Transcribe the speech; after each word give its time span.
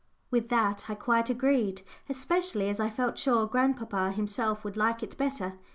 With 0.31 0.49
that 0.49 0.85
I 0.89 0.95
quite 0.95 1.29
agreed, 1.29 1.83
especially 2.09 2.69
as 2.69 2.79
I 2.79 2.89
felt 2.89 3.19
sure 3.19 3.45
grandpapa 3.45 4.11
himself 4.13 4.63
would 4.63 4.75
like 4.75 5.03
it 5.03 5.15
better. 5.15 5.59